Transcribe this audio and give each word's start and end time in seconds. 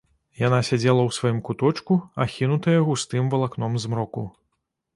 Яна 0.43 0.59
сядзела 0.69 1.01
ў 1.07 1.11
сваім 1.17 1.37
куточку, 1.49 1.99
ахінутая 2.27 2.79
густым 2.89 3.31
валакном 3.35 3.79
змроку. 3.87 4.27